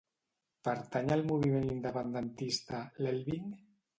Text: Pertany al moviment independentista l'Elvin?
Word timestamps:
Pertany 0.67 1.11
al 1.15 1.21
moviment 1.33 1.69
independentista 1.75 2.79
l'Elvin? 3.07 3.55